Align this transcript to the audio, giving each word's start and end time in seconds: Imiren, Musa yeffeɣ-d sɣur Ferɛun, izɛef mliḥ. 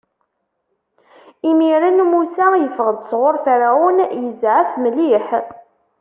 Imiren, 1.49 1.99
Musa 2.11 2.45
yeffeɣ-d 2.61 2.99
sɣur 3.09 3.35
Ferɛun, 3.45 3.97
izɛef 4.27 4.69
mliḥ. 4.81 5.27